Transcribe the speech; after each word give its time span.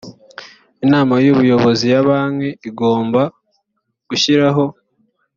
inama 0.85 1.13
y 1.23 1.27
ubuyobozi 1.33 1.85
ya 1.93 2.01
banki 2.07 2.49
igomba 2.69 3.21
gushyiraho 4.09 4.63